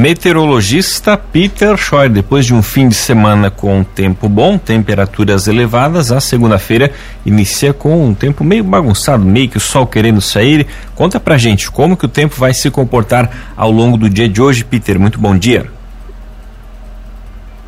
Meteorologista 0.00 1.14
Peter 1.14 1.76
Scheuer, 1.76 2.08
depois 2.08 2.46
de 2.46 2.54
um 2.54 2.62
fim 2.62 2.88
de 2.88 2.94
semana 2.94 3.50
com 3.50 3.84
tempo 3.84 4.30
bom, 4.30 4.56
temperaturas 4.56 5.46
elevadas, 5.46 6.10
a 6.10 6.22
segunda-feira 6.22 6.90
inicia 7.26 7.74
com 7.74 8.06
um 8.06 8.14
tempo 8.14 8.42
meio 8.42 8.64
bagunçado, 8.64 9.22
meio 9.22 9.50
que 9.50 9.58
o 9.58 9.60
sol 9.60 9.86
querendo 9.86 10.22
sair. 10.22 10.66
Conta 10.94 11.20
pra 11.20 11.36
gente 11.36 11.70
como 11.70 11.98
que 11.98 12.06
o 12.06 12.08
tempo 12.08 12.34
vai 12.36 12.54
se 12.54 12.70
comportar 12.70 13.52
ao 13.54 13.70
longo 13.70 13.98
do 13.98 14.08
dia 14.08 14.26
de 14.26 14.40
hoje, 14.40 14.64
Peter. 14.64 14.98
Muito 14.98 15.18
bom 15.18 15.36
dia. 15.36 15.70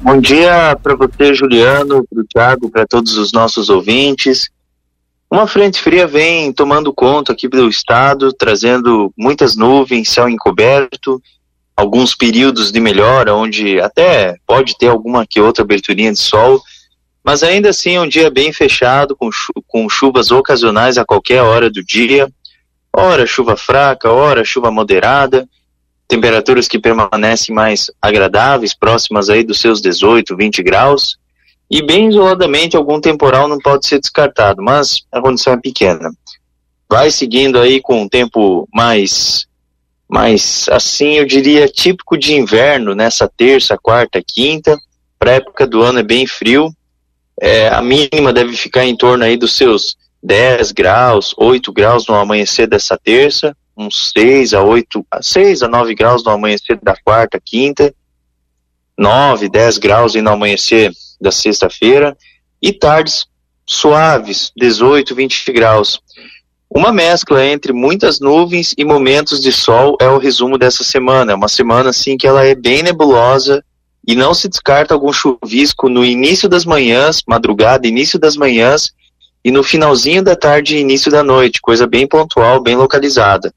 Bom 0.01 0.19
dia 0.19 0.75
para 0.83 0.97
você, 0.97 1.34
Juliano, 1.34 2.03
para 2.09 2.23
o 2.23 2.25
Thiago, 2.25 2.70
para 2.70 2.87
todos 2.87 3.14
os 3.19 3.30
nossos 3.30 3.69
ouvintes. 3.69 4.48
Uma 5.30 5.47
frente 5.47 5.78
fria 5.83 6.06
vem 6.06 6.51
tomando 6.51 6.95
conta 6.95 7.34
aqui 7.34 7.47
do 7.47 7.69
estado, 7.69 8.33
trazendo 8.33 9.12
muitas 9.19 9.55
nuvens, 9.55 10.09
céu 10.09 10.30
encoberto 10.30 11.20
alguns 11.77 12.15
períodos 12.15 12.71
de 12.71 12.81
melhora, 12.81 13.35
onde 13.35 13.81
até 13.81 14.37
pode 14.47 14.77
ter 14.77 14.89
alguma 14.89 15.27
que 15.27 15.41
outra 15.41 15.62
aberturinha 15.62 16.12
de 16.12 16.19
sol, 16.19 16.62
mas 17.25 17.43
ainda 17.43 17.71
assim 17.71 17.97
é 17.97 18.01
um 18.01 18.09
dia 18.09 18.31
bem 18.31 18.53
fechado, 18.53 19.17
com, 19.17 19.31
chu 19.31 19.53
com 19.67 19.89
chuvas 19.89 20.31
ocasionais 20.31 20.98
a 20.98 21.05
qualquer 21.05 21.43
hora 21.43 21.70
do 21.70 21.83
dia, 21.84 22.29
ora 22.92 23.27
chuva 23.27 23.56
fraca, 23.56 24.11
ora 24.11 24.45
chuva 24.45 24.70
moderada, 24.70 25.48
temperaturas 26.09 26.69
que 26.69 26.79
permanecem 26.79 27.55
mais 27.55 27.91
agradáveis, 28.01 28.75
próximas 28.75 29.31
aí 29.31 29.42
dos 29.42 29.61
seus 29.61 29.81
18, 29.81 30.36
20 30.36 30.62
graus, 30.62 31.17
e 31.70 31.81
bem 31.81 32.09
isoladamente 32.09 32.77
algum 32.77 33.01
temporal 33.01 33.48
não 33.48 33.59
pode 33.59 33.86
ser 33.86 33.98
descartado, 33.98 34.62
mas 34.62 35.07
a 35.11 35.20
condição 35.23 35.55
é 35.55 35.57
pequena. 35.57 36.12
Vai 36.91 37.11
seguindo 37.11 37.59
aí 37.59 37.81
com 37.81 38.03
um 38.03 38.09
tempo 38.09 38.69
mais 38.75 39.47
mas 40.12 40.66
assim 40.68 41.14
eu 41.14 41.24
diria 41.24 41.66
típico 41.66 42.18
de 42.18 42.34
inverno 42.34 42.94
nessa 42.94 43.27
terça, 43.27 43.78
quarta, 43.78 44.22
quinta. 44.22 44.78
Para 45.18 45.32
época 45.32 45.66
do 45.66 45.80
ano 45.80 46.00
é 46.00 46.02
bem 46.02 46.27
frio. 46.27 46.70
É, 47.41 47.70
a 47.70 47.80
mínima 47.80 48.30
deve 48.30 48.55
ficar 48.55 48.84
em 48.84 48.94
torno 48.94 49.24
aí 49.24 49.38
dos 49.38 49.56
seus 49.56 49.96
10 50.22 50.72
graus, 50.72 51.34
8 51.38 51.72
graus 51.72 52.06
no 52.06 52.14
amanhecer 52.14 52.66
dessa 52.66 52.98
terça, 53.02 53.56
uns 53.74 54.12
6 54.14 54.52
a 54.52 54.62
8, 54.62 55.06
6 55.22 55.62
a 55.62 55.68
9 55.68 55.94
graus 55.94 56.22
no 56.22 56.30
amanhecer 56.30 56.78
da 56.83 56.94
quarta, 56.94 57.40
quinta, 57.42 57.94
9, 58.98 59.48
10 59.48 59.78
graus 59.78 60.14
no 60.14 60.30
amanhecer 60.30 60.92
da 61.18 61.33
sexta-feira, 61.33 62.14
e 62.60 62.70
tardes 62.70 63.24
suaves, 63.64 64.52
18, 64.55 65.14
20 65.14 65.52
graus. 65.52 65.98
Uma 66.75 66.91
mescla 66.91 67.45
entre 67.45 67.70
muitas 67.70 68.19
nuvens 68.19 68.75
e 68.78 68.84
momentos 68.84 69.41
de 69.41 69.53
sol 69.53 69.95
é 70.01 70.09
o 70.09 70.17
resumo 70.17 70.56
dessa 70.56 70.83
semana. 70.83 71.33
É 71.33 71.34
uma 71.34 71.48
semana 71.48 71.91
assim 71.91 72.17
que 72.17 72.27
ela 72.27 72.47
é 72.47 72.55
bem 72.55 72.83
nebulosa 72.83 73.62
e 74.09 74.14
não 74.14 74.33
se 74.33 74.48
descarta 74.48 74.95
algum 74.95 75.12
chuvisco 75.12 75.91
no 75.91 76.03
início 76.03 76.48
das 76.48 76.64
manhãs, 76.64 77.23
madrugada, 77.29 77.87
início 77.87 78.19
das 78.19 78.37
manhãs 78.37 78.91
e 79.45 79.51
no 79.51 79.62
finalzinho 79.62 80.23
da 80.23 80.34
tarde 80.34 80.77
e 80.77 80.81
início 80.81 81.11
da 81.11 81.23
noite, 81.23 81.61
coisa 81.61 81.87
bem 81.87 82.06
pontual, 82.06 82.62
bem 82.62 82.75
localizada, 82.75 83.53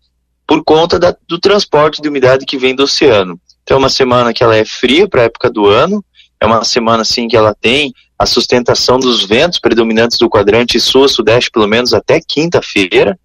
por 0.46 0.62
conta 0.64 1.00
da, 1.00 1.16
do 1.26 1.40
transporte 1.40 2.02
de 2.02 2.10
umidade 2.10 2.46
que 2.46 2.58
vem 2.58 2.76
do 2.76 2.84
oceano. 2.84 3.40
Então 3.64 3.78
é 3.78 3.80
uma 3.80 3.90
semana 3.90 4.34
que 4.34 4.44
ela 4.44 4.58
é 4.58 4.66
fria 4.66 5.08
para 5.08 5.22
a 5.22 5.26
época 5.26 5.50
do 5.50 5.68
ano, 5.68 6.04
é 6.40 6.46
uma 6.46 6.66
semana 6.66 7.04
assim 7.04 7.30
que 7.30 7.38
ela 7.38 7.56
tem 7.56 7.94
a 8.18 8.26
sustentação 8.26 8.98
dos 8.98 9.24
ventos 9.24 9.60
predominantes 9.60 10.18
do 10.18 10.30
quadrante 10.30 10.80
sul-sudeste, 10.80 11.52
pelo 11.52 11.68
menos 11.68 11.94
até 11.94 12.22
quinta-feira. 12.22 13.20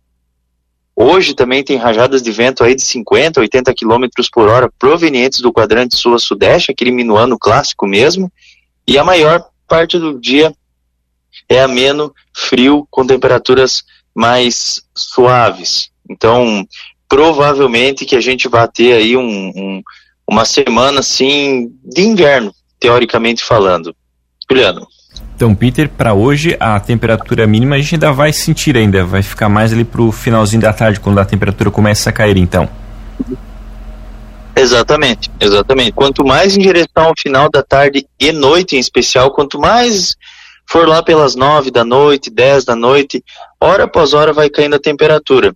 Hoje 0.94 1.34
também 1.34 1.62
tem 1.62 1.76
rajadas 1.76 2.22
de 2.22 2.30
vento 2.30 2.62
aí 2.62 2.74
de 2.74 2.82
50, 2.82 3.40
80 3.40 3.72
km 3.74 4.06
por 4.32 4.48
hora 4.48 4.70
provenientes 4.78 5.40
do 5.40 5.52
quadrante 5.52 5.96
sul-sudeste, 5.96 6.72
aquele 6.72 6.90
minuano 6.90 7.38
clássico 7.38 7.86
mesmo. 7.86 8.30
E 8.86 8.98
a 8.98 9.04
maior 9.04 9.48
parte 9.68 9.98
do 9.98 10.20
dia 10.20 10.52
é 11.48 11.60
ameno, 11.60 12.12
frio, 12.34 12.86
com 12.90 13.06
temperaturas 13.06 13.82
mais 14.14 14.82
suaves. 14.94 15.90
Então, 16.08 16.66
provavelmente 17.08 18.04
que 18.04 18.16
a 18.16 18.20
gente 18.20 18.48
vai 18.48 18.66
ter 18.68 18.94
aí 18.94 19.16
um, 19.16 19.22
um, 19.22 19.82
uma 20.28 20.44
semana 20.44 21.00
assim 21.00 21.72
de 21.84 22.02
inverno, 22.02 22.52
teoricamente 22.78 23.44
falando. 23.44 23.94
Juliano. 24.50 24.86
Então, 25.36 25.54
Peter, 25.54 25.88
para 25.88 26.12
hoje 26.12 26.56
a 26.60 26.78
temperatura 26.78 27.46
mínima 27.46 27.76
a 27.76 27.78
gente 27.78 27.94
ainda 27.94 28.12
vai 28.12 28.32
sentir 28.32 28.76
ainda, 28.76 29.04
vai 29.04 29.22
ficar 29.22 29.48
mais 29.48 29.72
ali 29.72 29.84
pro 29.84 30.12
finalzinho 30.12 30.60
da 30.60 30.72
tarde, 30.72 31.00
quando 31.00 31.18
a 31.18 31.24
temperatura 31.24 31.70
começa 31.70 32.10
a 32.10 32.12
cair, 32.12 32.36
então. 32.36 32.68
Exatamente, 34.54 35.30
exatamente. 35.40 35.92
Quanto 35.92 36.24
mais 36.26 36.56
em 36.56 36.60
direção 36.60 37.04
ao 37.04 37.14
final 37.16 37.48
da 37.48 37.62
tarde 37.62 38.06
e 38.18 38.32
noite 38.32 38.76
em 38.76 38.78
especial, 38.78 39.30
quanto 39.30 39.58
mais 39.58 40.14
for 40.66 40.86
lá 40.86 41.02
pelas 41.02 41.34
nove 41.34 41.70
da 41.70 41.84
noite, 41.84 42.30
dez 42.30 42.64
da 42.64 42.76
noite, 42.76 43.24
hora 43.58 43.84
após 43.84 44.12
hora 44.12 44.32
vai 44.32 44.50
caindo 44.50 44.76
a 44.76 44.80
temperatura. 44.80 45.54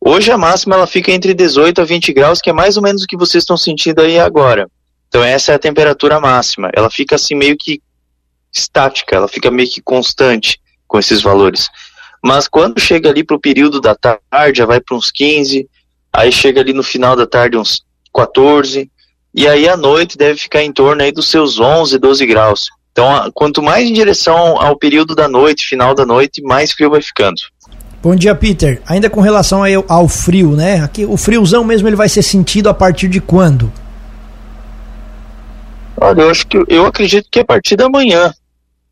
Hoje 0.00 0.30
a 0.30 0.38
máxima 0.38 0.76
ela 0.76 0.86
fica 0.86 1.10
entre 1.10 1.34
18 1.34 1.80
a 1.80 1.84
20 1.84 2.12
graus, 2.12 2.40
que 2.40 2.48
é 2.48 2.52
mais 2.52 2.76
ou 2.76 2.82
menos 2.82 3.02
o 3.02 3.06
que 3.06 3.16
vocês 3.16 3.42
estão 3.42 3.56
sentindo 3.56 4.00
aí 4.00 4.20
agora. 4.20 4.68
Então 5.08 5.24
essa 5.24 5.50
é 5.50 5.56
a 5.56 5.58
temperatura 5.58 6.20
máxima. 6.20 6.70
Ela 6.72 6.88
fica 6.88 7.16
assim 7.16 7.34
meio 7.34 7.56
que 7.58 7.82
estática, 8.52 9.16
ela 9.16 9.28
fica 9.28 9.50
meio 9.50 9.70
que 9.70 9.80
constante 9.80 10.60
com 10.86 10.98
esses 10.98 11.22
valores. 11.22 11.68
Mas 12.22 12.46
quando 12.48 12.80
chega 12.80 13.08
ali 13.08 13.24
para 13.24 13.36
o 13.36 13.40
período 13.40 13.80
da 13.80 13.94
tarde, 13.94 14.58
já 14.58 14.66
vai 14.66 14.80
para 14.80 14.96
uns 14.96 15.10
15, 15.10 15.68
aí 16.12 16.30
chega 16.30 16.60
ali 16.60 16.72
no 16.72 16.82
final 16.82 17.16
da 17.16 17.26
tarde 17.26 17.56
uns 17.56 17.82
14, 18.14 18.90
e 19.34 19.46
aí 19.46 19.68
à 19.68 19.76
noite 19.76 20.18
deve 20.18 20.38
ficar 20.38 20.62
em 20.62 20.72
torno 20.72 21.02
aí 21.02 21.12
dos 21.12 21.30
seus 21.30 21.58
11, 21.58 21.98
12 21.98 22.26
graus. 22.26 22.66
Então, 22.92 23.30
quanto 23.32 23.62
mais 23.62 23.88
em 23.88 23.92
direção 23.92 24.60
ao 24.60 24.76
período 24.76 25.14
da 25.14 25.28
noite, 25.28 25.66
final 25.66 25.94
da 25.94 26.04
noite, 26.04 26.42
mais 26.42 26.72
frio 26.72 26.90
vai 26.90 27.00
ficando. 27.00 27.40
Bom 28.02 28.16
dia, 28.16 28.34
Peter. 28.34 28.82
Ainda 28.86 29.08
com 29.08 29.20
relação 29.20 29.62
ao 29.86 30.08
frio, 30.08 30.56
né? 30.56 30.82
Aqui 30.82 31.04
o 31.04 31.16
friozão 31.16 31.62
mesmo 31.62 31.86
ele 31.86 31.96
vai 31.96 32.08
ser 32.08 32.22
sentido 32.22 32.68
a 32.68 32.74
partir 32.74 33.08
de 33.08 33.20
quando? 33.20 33.70
Olha, 36.00 36.22
eu 36.22 36.30
acho 36.30 36.46
que 36.46 36.56
eu 36.66 36.86
acredito 36.86 37.28
que 37.30 37.40
a 37.40 37.44
partir 37.44 37.76
da 37.76 37.88
manhã. 37.88 38.32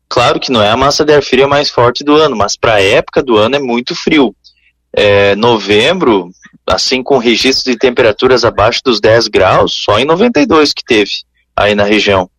Claro 0.07 0.39
que 0.39 0.51
não 0.51 0.61
é 0.61 0.69
a 0.69 0.77
massa 0.77 1.03
de 1.03 1.13
ar 1.13 1.23
fria 1.23 1.47
mais 1.47 1.69
forte 1.69 2.03
do 2.03 2.15
ano, 2.15 2.35
mas 2.35 2.55
para 2.55 2.75
a 2.75 2.81
época 2.81 3.23
do 3.23 3.35
ano 3.35 3.55
é 3.55 3.59
muito 3.59 3.95
frio. 3.95 4.35
É, 4.93 5.35
novembro, 5.35 6.29
assim 6.67 7.01
com 7.01 7.17
registros 7.17 7.63
de 7.63 7.77
temperaturas 7.77 8.45
abaixo 8.45 8.81
dos 8.83 8.99
10 8.99 9.27
graus, 9.27 9.73
só 9.73 9.99
em 9.99 10.05
92 10.05 10.71
que 10.71 10.83
teve 10.83 11.11
aí 11.55 11.73
na 11.73 11.83
região. 11.83 12.29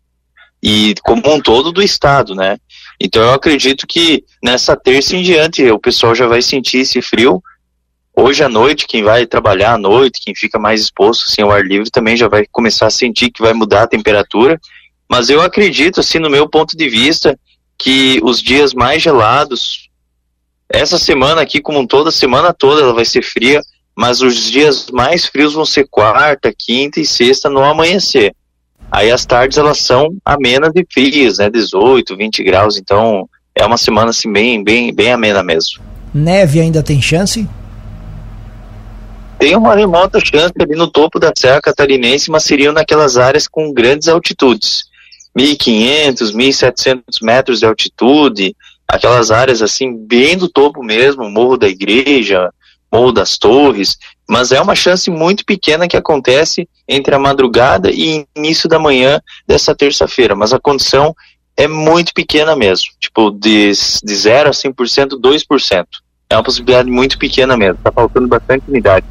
E 0.62 0.94
como 1.02 1.22
um 1.34 1.40
todo 1.40 1.72
do 1.72 1.82
estado, 1.82 2.34
né? 2.34 2.56
Então 3.00 3.22
eu 3.22 3.32
acredito 3.32 3.86
que 3.88 4.24
nessa 4.42 4.76
terça 4.76 5.16
em 5.16 5.22
diante 5.22 5.68
o 5.68 5.78
pessoal 5.80 6.14
já 6.14 6.26
vai 6.26 6.42
sentir 6.42 6.78
esse 6.78 7.02
frio. 7.02 7.42
Hoje 8.22 8.44
à 8.44 8.50
noite, 8.50 8.86
quem 8.86 9.02
vai 9.02 9.24
trabalhar 9.24 9.72
à 9.72 9.78
noite, 9.78 10.20
quem 10.22 10.34
fica 10.34 10.58
mais 10.58 10.82
exposto 10.82 11.24
assim, 11.26 11.40
ao 11.40 11.50
ar 11.50 11.64
livre, 11.64 11.90
também 11.90 12.18
já 12.18 12.28
vai 12.28 12.44
começar 12.52 12.86
a 12.86 12.90
sentir 12.90 13.30
que 13.30 13.40
vai 13.40 13.54
mudar 13.54 13.84
a 13.84 13.86
temperatura. 13.86 14.60
Mas 15.08 15.30
eu 15.30 15.40
acredito, 15.40 16.00
assim, 16.00 16.18
no 16.18 16.28
meu 16.28 16.46
ponto 16.46 16.76
de 16.76 16.86
vista, 16.86 17.34
que 17.78 18.20
os 18.22 18.42
dias 18.42 18.74
mais 18.74 19.02
gelados, 19.02 19.88
essa 20.68 20.98
semana 20.98 21.40
aqui, 21.40 21.62
como 21.62 21.86
toda 21.86 22.10
semana 22.10 22.52
toda, 22.52 22.82
ela 22.82 22.92
vai 22.92 23.06
ser 23.06 23.22
fria, 23.22 23.62
mas 23.96 24.20
os 24.20 24.50
dias 24.50 24.90
mais 24.90 25.24
frios 25.24 25.54
vão 25.54 25.64
ser 25.64 25.88
quarta, 25.90 26.52
quinta 26.52 27.00
e 27.00 27.06
sexta 27.06 27.48
no 27.48 27.64
amanhecer. 27.64 28.34
Aí 28.92 29.10
as 29.10 29.24
tardes 29.24 29.56
elas 29.56 29.78
são 29.78 30.14
amenas 30.22 30.72
e 30.74 30.86
frias, 30.92 31.38
né? 31.38 31.48
18, 31.48 32.14
20 32.14 32.44
graus, 32.44 32.76
então 32.76 33.26
é 33.54 33.64
uma 33.64 33.78
semana 33.78 34.10
assim 34.10 34.30
bem, 34.30 34.62
bem, 34.62 34.92
bem 34.92 35.10
amena 35.10 35.42
mesmo. 35.42 35.82
Neve 36.12 36.60
ainda 36.60 36.82
tem 36.82 37.00
chance? 37.00 37.48
Tem 39.40 39.56
uma 39.56 39.74
remota 39.74 40.20
chance 40.20 40.52
ali 40.60 40.76
no 40.76 40.86
topo 40.86 41.18
da 41.18 41.32
Serra 41.34 41.62
Catarinense, 41.62 42.30
mas 42.30 42.44
seriam 42.44 42.74
naquelas 42.74 43.16
áreas 43.16 43.48
com 43.48 43.72
grandes 43.72 44.06
altitudes. 44.06 44.84
1.500, 45.36 46.34
1.700 46.34 47.02
metros 47.22 47.60
de 47.60 47.64
altitude, 47.64 48.54
aquelas 48.86 49.30
áreas 49.30 49.62
assim 49.62 49.96
bem 49.96 50.36
do 50.36 50.46
topo 50.46 50.82
mesmo, 50.82 51.30
Morro 51.30 51.56
da 51.56 51.66
Igreja, 51.66 52.52
Morro 52.92 53.12
das 53.12 53.38
Torres, 53.38 53.96
mas 54.28 54.52
é 54.52 54.60
uma 54.60 54.74
chance 54.74 55.10
muito 55.10 55.42
pequena 55.46 55.88
que 55.88 55.96
acontece 55.96 56.68
entre 56.86 57.14
a 57.14 57.18
madrugada 57.18 57.90
e 57.90 58.26
início 58.36 58.68
da 58.68 58.78
manhã 58.78 59.22
dessa 59.46 59.74
terça-feira, 59.74 60.36
mas 60.36 60.52
a 60.52 60.60
condição 60.60 61.16
é 61.56 61.66
muito 61.66 62.12
pequena 62.12 62.54
mesmo, 62.54 62.90
tipo 63.00 63.30
de, 63.30 63.72
de 64.04 64.14
0 64.14 64.50
a 64.50 64.52
100%, 64.52 65.18
2%. 65.18 65.86
É 66.28 66.36
uma 66.36 66.44
possibilidade 66.44 66.90
muito 66.90 67.18
pequena 67.18 67.56
mesmo, 67.56 67.78
está 67.78 67.90
faltando 67.90 68.28
bastante 68.28 68.64
unidade. 68.68 69.06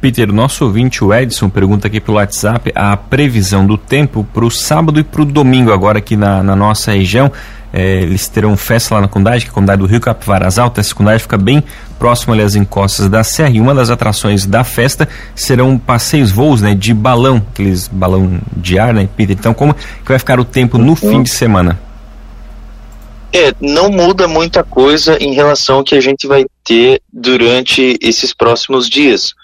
Peter, 0.00 0.32
nosso 0.32 0.64
ouvinte, 0.64 1.02
o 1.02 1.12
Edson, 1.12 1.48
pergunta 1.48 1.88
aqui 1.88 2.00
pelo 2.00 2.18
WhatsApp 2.18 2.70
a 2.74 2.96
previsão 2.96 3.66
do 3.66 3.76
tempo 3.76 4.26
para 4.32 4.44
o 4.44 4.50
sábado 4.50 5.00
e 5.00 5.02
para 5.02 5.22
o 5.22 5.24
domingo, 5.24 5.72
agora 5.72 5.98
aqui 5.98 6.16
na, 6.16 6.42
na 6.42 6.54
nossa 6.54 6.92
região. 6.92 7.32
É, 7.72 8.00
eles 8.00 8.28
terão 8.28 8.56
festa 8.56 8.94
lá 8.94 9.00
na 9.02 9.08
comunidade, 9.08 9.44
que 9.44 9.48
é 9.48 9.50
a 9.50 9.54
comunidade 9.54 9.82
do 9.82 9.86
Rio 9.86 10.00
Capivaras 10.00 10.58
Alto. 10.58 10.80
Essa 10.80 10.94
comunidade 10.94 11.22
fica 11.22 11.36
bem 11.36 11.62
próximo 11.98 12.32
ali 12.32 12.42
às 12.42 12.54
encostas 12.54 13.08
da 13.08 13.22
serra. 13.22 13.50
E 13.50 13.60
uma 13.60 13.74
das 13.74 13.90
atrações 13.90 14.46
da 14.46 14.64
festa 14.64 15.08
serão 15.34 15.76
passeios, 15.76 16.30
voos 16.30 16.62
né, 16.62 16.74
de 16.74 16.94
balão, 16.94 17.44
aqueles 17.50 17.88
balão 17.88 18.40
de 18.56 18.78
ar, 18.78 18.94
né, 18.94 19.08
Peter? 19.16 19.36
Então, 19.38 19.52
como 19.52 19.74
que 19.74 20.08
vai 20.08 20.18
ficar 20.18 20.40
o 20.40 20.44
tempo 20.44 20.78
no 20.78 20.94
fim 20.94 21.22
de 21.22 21.30
semana? 21.30 21.78
É, 23.32 23.52
não 23.60 23.90
muda 23.90 24.26
muita 24.26 24.64
coisa 24.64 25.18
em 25.22 25.34
relação 25.34 25.76
ao 25.76 25.84
que 25.84 25.94
a 25.94 26.00
gente 26.00 26.26
vai 26.26 26.46
ter 26.64 27.02
durante 27.12 27.98
esses 28.00 28.32
próximos 28.32 28.88
dias. 28.88 29.34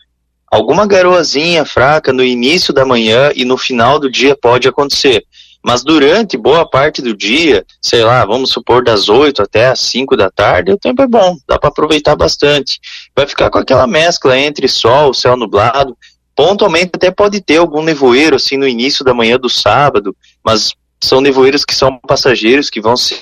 Alguma 0.55 0.87
garoazinha 0.87 1.65
fraca 1.65 2.13
no 2.13 2.23
início 2.23 2.73
da 2.73 2.87
manhã 2.87 3.33
e 3.35 3.45
no 3.45 3.59
final 3.59 3.99
do 3.99 4.09
dia 4.09 4.37
pode 4.41 4.69
acontecer. 4.69 5.25
Mas 5.61 5.83
durante 5.83 6.37
boa 6.37 6.65
parte 6.65 7.03
do 7.03 7.13
dia, 7.13 7.67
sei 7.83 8.05
lá, 8.05 8.25
vamos 8.25 8.51
supor 8.53 8.85
das 8.85 9.09
8 9.09 9.43
até 9.43 9.67
as 9.67 9.81
5 9.81 10.17
da 10.17 10.31
tarde, 10.31 10.71
o 10.71 10.79
tempo 10.79 11.03
é 11.03 11.09
bom, 11.09 11.37
dá 11.49 11.59
para 11.59 11.71
aproveitar 11.71 12.15
bastante. 12.15 12.79
Vai 13.17 13.27
ficar 13.27 13.51
com 13.51 13.59
aquela 13.59 13.85
mescla 13.85 14.39
entre 14.39 14.69
sol, 14.69 15.13
céu 15.13 15.37
nublado. 15.37 15.97
Pontualmente 16.37 16.93
até 16.95 17.11
pode 17.11 17.41
ter 17.41 17.57
algum 17.57 17.83
nevoeiro 17.83 18.37
assim 18.37 18.57
no 18.57 18.69
início 18.69 19.05
da 19.05 19.13
manhã 19.13 19.37
do 19.37 19.49
sábado, 19.49 20.15
mas 20.45 20.71
são 21.03 21.21
nevoeiros 21.21 21.65
que 21.65 21.75
são 21.75 21.99
passageiros 21.99 22.71
que 22.71 22.81
vão 22.81 22.97
se 22.97 23.17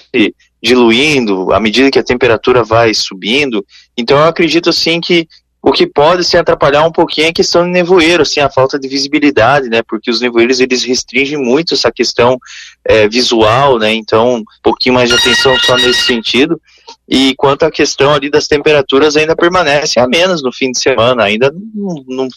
diluindo 0.63 1.51
à 1.51 1.59
medida 1.59 1.91
que 1.91 1.99
a 1.99 2.05
temperatura 2.05 2.63
vai 2.63 2.93
subindo. 2.93 3.65
Então 3.97 4.19
eu 4.19 4.27
acredito 4.27 4.69
assim 4.69 5.01
que 5.01 5.27
o 5.63 5.71
que 5.71 5.87
pode 5.87 6.25
se 6.25 6.37
atrapalhar 6.37 6.85
um 6.85 6.91
pouquinho 6.91 7.29
é 7.29 7.31
a 7.31 7.33
questão 7.33 7.65
de 7.65 7.71
nevoeiro, 7.71 8.25
assim, 8.25 8.41
a 8.41 8.51
falta 8.51 8.77
de 8.77 8.89
visibilidade, 8.89 9.69
né? 9.69 9.81
Porque 9.87 10.11
os 10.11 10.21
nevoeiros 10.21 10.59
eles 10.59 10.83
restringem 10.83 11.39
muito 11.39 11.75
essa 11.75 11.93
questão 11.93 12.37
é, 12.85 13.09
visual, 13.09 13.79
né? 13.79 13.95
Então, 13.95 14.39
um 14.39 14.45
pouquinho 14.61 14.97
mais 14.97 15.09
de 15.09 15.15
atenção 15.15 15.57
só 15.61 15.77
nesse 15.77 16.03
sentido. 16.03 16.61
E 17.09 17.33
quanto 17.37 17.63
à 17.63 17.71
questão 17.71 18.13
ali 18.13 18.29
das 18.29 18.49
temperaturas, 18.49 19.17
ainda 19.17 19.37
permanece 19.37 20.01
a 20.01 20.09
menos 20.09 20.43
no 20.43 20.53
fim 20.53 20.73
de 20.73 20.81
semana, 20.81 21.23
ainda 21.23 21.55
não, 21.73 22.05
não, 22.09 22.29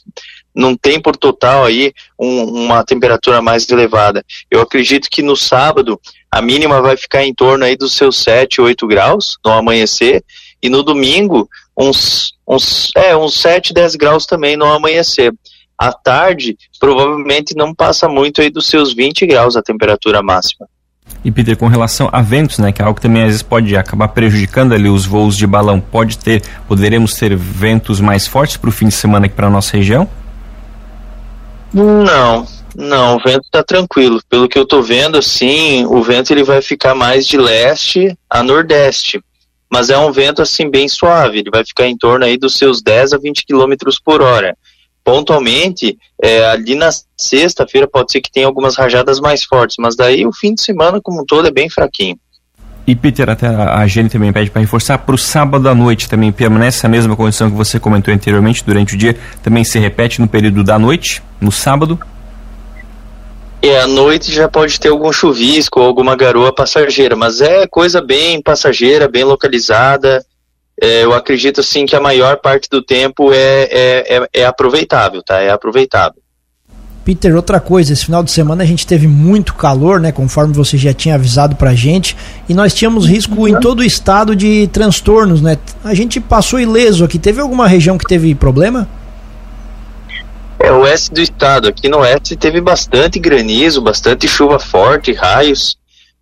não 0.54 0.76
tem 0.76 1.02
por 1.02 1.18
total 1.18 1.66
aí 1.66 1.94
um, 2.20 2.66
uma 2.66 2.84
temperatura 2.84 3.42
mais 3.42 3.68
elevada. 3.68 4.24
Eu 4.52 4.62
acredito 4.62 5.10
que 5.10 5.24
no 5.24 5.36
sábado 5.36 6.00
a 6.30 6.44
mínima 6.44 6.80
vai 6.80 6.96
ficar 6.96 7.24
em 7.24 7.34
torno 7.34 7.66
aí 7.66 7.76
dos 7.76 7.94
seus 7.94 8.18
7, 8.18 8.62
8 8.62 8.86
graus 8.86 9.38
no 9.44 9.52
amanhecer, 9.52 10.24
e 10.62 10.70
no 10.70 10.82
domingo 10.82 11.48
uns, 11.78 12.34
uns, 12.48 12.92
é, 12.96 13.16
uns 13.16 13.40
7, 13.40 13.74
10 13.74 13.96
graus 13.96 14.26
também 14.26 14.56
no 14.56 14.66
amanhecer. 14.66 15.34
À 15.78 15.92
tarde, 15.92 16.56
provavelmente 16.80 17.56
não 17.56 17.74
passa 17.74 18.08
muito 18.08 18.42
aí 18.42 18.50
dos 18.50 18.68
seus 18.68 18.94
20 18.94 19.26
graus 19.26 19.58
a 19.58 19.62
temperatura 19.62 20.24
máxima. 20.24 20.68
E 21.24 21.32
Peter, 21.32 21.58
com 21.58 21.68
relação 21.68 22.10
a 22.12 22.22
ventos, 22.22 22.60
né, 22.60 22.72
que 22.72 22.82
é 22.82 22.86
algo 22.86 22.96
que 22.96 23.02
também 23.02 23.24
às 23.24 23.28
vezes 23.28 23.42
pode 23.42 23.76
acabar 23.76 24.08
prejudicando 24.10 24.74
ali 24.74 24.88
os 24.88 25.06
voos 25.06 25.36
de 25.36 25.46
balão, 25.46 25.80
pode 25.80 26.18
ter, 26.18 26.42
poderemos 26.68 27.16
ter 27.16 27.36
ventos 27.36 28.00
mais 28.00 28.26
fortes 28.26 28.58
para 28.58 28.70
o 28.70 28.72
fim 28.72 28.88
de 28.88 28.94
semana 28.94 29.26
aqui 29.26 29.36
para 29.36 29.50
nossa 29.50 29.76
região? 29.76 30.08
Não, 31.74 32.48
não, 32.76 33.18
o 33.18 33.20
vento 33.20 33.44
está 33.44 33.64
tranquilo. 33.64 34.22
Pelo 34.30 34.48
que 34.48 34.58
eu 34.58 34.64
estou 34.64 34.82
vendo, 34.82 35.18
assim, 35.18 35.86
o 35.86 36.02
vento 36.02 36.32
ele 36.32 36.44
vai 36.44 36.62
ficar 36.62 36.96
mais 36.96 37.28
de 37.28 37.38
leste 37.38 38.18
a 38.30 38.42
nordeste 38.42 39.22
mas 39.76 39.90
é 39.90 39.98
um 39.98 40.10
vento 40.10 40.42
assim 40.42 40.70
bem 40.70 40.88
suave, 40.88 41.40
ele 41.40 41.50
vai 41.52 41.66
ficar 41.66 41.86
em 41.86 41.98
torno 41.98 42.24
aí 42.24 42.38
dos 42.38 42.58
seus 42.58 42.82
10 42.82 43.12
a 43.12 43.18
20 43.18 43.46
km 43.46 43.74
por 44.06 44.22
hora. 44.22 44.56
Pontualmente, 45.04 45.98
é, 46.24 46.46
ali 46.46 46.76
na 46.76 46.90
sexta-feira 47.18 47.86
pode 47.86 48.10
ser 48.10 48.22
que 48.22 48.32
tenha 48.32 48.48
algumas 48.48 48.78
rajadas 48.78 49.20
mais 49.20 49.44
fortes, 49.44 49.76
mas 49.78 49.94
daí 49.98 50.26
o 50.26 50.32
fim 50.32 50.54
de 50.54 50.62
semana 50.62 51.02
como 51.04 51.24
um 51.24 51.26
todo 51.26 51.50
é 51.50 51.52
bem 51.52 51.70
fraquinho. 51.70 52.18
E 52.88 52.96
Peter, 52.96 53.30
até 53.30 53.48
a 53.48 53.86
Jenny 53.86 54.08
também 54.08 54.32
pede 54.32 54.50
para 54.50 54.62
reforçar, 54.62 54.98
para 55.00 55.16
o 55.16 55.18
sábado 55.18 55.68
à 55.68 55.76
noite 55.76 56.08
também 56.08 56.32
permanece 56.32 56.86
a 56.86 56.90
mesma 56.90 57.14
condição 57.14 57.52
que 57.52 57.58
você 57.58 57.78
comentou 57.78 58.14
anteriormente, 58.14 58.64
durante 58.64 58.96
o 58.96 58.98
dia 58.98 59.18
também 59.44 59.66
se 59.66 59.78
repete 59.78 60.22
no 60.22 60.28
período 60.30 60.64
da 60.64 60.80
noite, 60.80 61.22
no 61.42 61.52
sábado? 61.52 62.00
E 63.66 63.76
à 63.78 63.88
noite 63.88 64.32
já 64.32 64.48
pode 64.48 64.80
ter 64.80 64.90
algum 64.90 65.12
chuvisco 65.12 65.80
ou 65.80 65.88
alguma 65.88 66.16
garoa 66.16 66.54
passageira, 66.54 67.16
mas 67.16 67.42
é 67.42 67.66
coisa 67.66 68.00
bem 68.00 68.40
passageira, 68.40 69.08
bem 69.08 69.24
localizada. 69.24 70.24
É, 70.80 71.04
eu 71.04 71.16
acredito 71.16 71.62
assim 71.62 71.84
que 71.88 71.96
a 71.96 72.00
maior 72.00 72.38
parte 72.38 72.70
do 72.70 72.80
tempo 72.80 73.34
é, 73.34 73.64
é, 73.64 74.18
é, 74.18 74.30
é 74.42 74.46
aproveitável, 74.46 75.24
tá? 75.24 75.40
É 75.42 75.50
aproveitável. 75.50 76.22
Peter, 77.04 77.36
outra 77.36 77.60
coisa, 77.60 77.92
esse 77.92 78.06
final 78.06 78.22
de 78.22 78.30
semana 78.30 78.62
a 78.62 78.68
gente 78.68 78.86
teve 78.86 79.08
muito 79.08 79.56
calor, 79.56 80.00
né? 80.00 80.12
Conforme 80.12 80.54
você 80.54 80.78
já 80.78 80.94
tinha 80.94 81.16
avisado 81.16 81.56
pra 81.56 81.74
gente, 81.74 82.16
e 82.48 82.54
nós 82.54 82.72
tínhamos 82.72 83.08
risco 83.08 83.48
em 83.48 83.60
todo 83.60 83.80
o 83.80 83.84
estado 83.84 84.36
de 84.36 84.68
transtornos, 84.68 85.42
né? 85.42 85.58
A 85.84 85.96
gente 85.96 86.20
passou 86.20 86.60
ileso 86.60 87.04
aqui. 87.04 87.18
Teve 87.18 87.42
alguma 87.42 87.68
região 87.68 87.98
que 87.98 88.06
teve 88.06 88.36
problema? 88.36 88.88
É 90.66 90.72
o 90.72 90.80
oeste 90.80 91.14
do 91.14 91.22
estado. 91.22 91.68
Aqui 91.68 91.88
no 91.88 92.00
oeste 92.00 92.36
teve 92.36 92.60
bastante 92.60 93.20
granizo, 93.20 93.84
bastante 93.84 94.28
chuva 94.28 94.58
forte, 94.58 95.14
raios. 95.14 95.78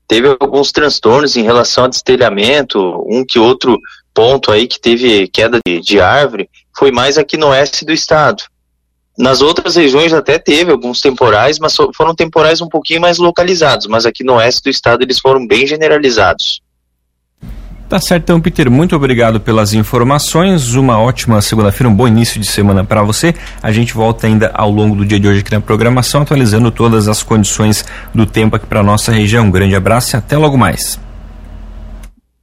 Teve 0.06 0.36
alguns 0.38 0.70
transtornos 0.70 1.38
em 1.38 1.44
relação 1.44 1.86
a 1.86 1.88
destelhamento, 1.88 2.78
um 3.08 3.24
que 3.26 3.40
outro 3.40 3.80
ponto 4.14 4.52
aí 4.52 4.68
que 4.68 4.78
teve 4.78 5.30
queda 5.30 5.62
de, 5.66 5.80
de 5.80 6.02
árvore. 6.02 6.50
Foi 6.78 6.92
mais 6.92 7.18
aqui 7.18 7.38
no 7.38 7.48
oeste 7.48 7.86
do 7.86 7.94
estado. 7.94 8.44
Nas 9.18 9.42
outras 9.42 9.78
regiões 9.78 10.12
até 10.12 10.38
teve 10.38 10.74
alguns 10.74 11.00
temporais, 11.00 11.58
mas 11.58 11.74
foram 11.96 12.14
temporais 12.14 12.60
um 12.60 12.68
pouquinho 12.68 13.00
mais 13.00 13.20
localizados, 13.20 13.88
mas 13.88 14.06
aqui 14.06 14.26
no 14.26 14.34
oeste 14.34 14.64
do 14.64 14.70
estado 14.70 15.04
eles 15.04 15.20
foram 15.20 15.48
bem 15.48 15.66
generalizados. 15.66 16.62
Tá 17.94 18.00
certo, 18.00 18.24
então, 18.24 18.42
Peter, 18.42 18.72
muito 18.72 18.96
obrigado 18.96 19.40
pelas 19.40 19.72
informações. 19.72 20.74
Uma 20.74 21.00
ótima 21.00 21.40
segunda-feira, 21.44 21.88
um 21.88 21.96
bom 21.96 22.08
início 22.08 22.42
de 22.42 22.48
semana 22.48 22.84
para 22.84 23.04
você. 23.04 23.36
A 23.62 23.72
gente 23.72 23.94
volta 23.94 24.26
ainda 24.26 24.50
ao 24.56 24.72
longo 24.72 24.96
do 24.96 25.06
dia 25.06 25.20
de 25.20 25.28
hoje 25.28 25.42
aqui 25.42 25.52
na 25.52 25.62
programação, 25.62 26.24
atualizando 26.24 26.72
todas 26.72 27.08
as 27.08 27.22
condições 27.22 27.86
do 28.12 28.26
tempo 28.26 28.56
aqui 28.56 28.66
para 28.66 28.82
nossa 28.82 29.12
região. 29.12 29.46
Um 29.46 29.52
grande 29.52 29.76
abraço 29.76 30.16
e 30.16 30.18
até 30.18 30.36
logo 30.36 30.58
mais. 30.58 31.00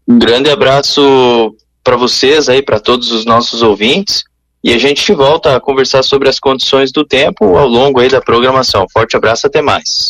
Um 0.07 0.21
grande 0.21 0.49
abraço 0.51 1.53
para 1.83 1.97
vocês 1.97 2.49
aí, 2.49 2.63
para 2.63 2.79
todos 2.79 3.11
os 3.11 3.25
nossos 3.25 3.61
ouvintes. 3.61 4.23
E 4.63 4.73
a 4.73 4.79
gente 4.79 5.13
volta 5.13 5.57
a 5.57 5.61
conversar 5.61 6.05
sobre 6.05 6.29
as 6.29 6.39
condições 6.39 6.93
do 6.93 7.05
tempo 7.05 7.57
ao 7.57 7.67
longo 7.67 7.99
aí 7.99 8.09
da 8.09 8.21
programação. 8.21 8.87
Forte 8.93 9.17
abraço, 9.17 9.49
até 9.49 9.61
mais. 9.61 10.09